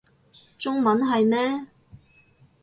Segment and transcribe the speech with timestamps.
[0.57, 1.67] 中文係咩